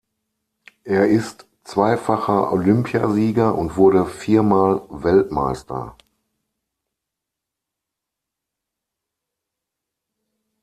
[0.83, 5.95] Er ist zweifacher Olympiasieger und wurde vier Mal Weltmeister.